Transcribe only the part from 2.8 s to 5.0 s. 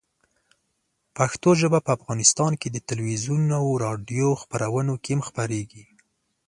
تلویزیون او راډیو خپرونو